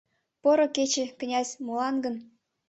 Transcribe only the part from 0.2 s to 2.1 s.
«Поро кече, князь, молан